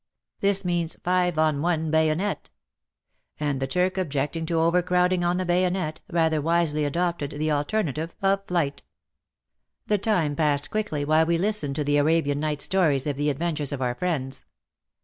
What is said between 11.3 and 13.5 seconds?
listened to the Arabian Night stories of the